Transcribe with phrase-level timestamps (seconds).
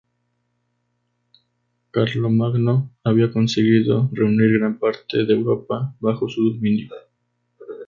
[1.91, 6.89] Carlomagno había conseguido reunir gran parte de Europa bajo su dominio.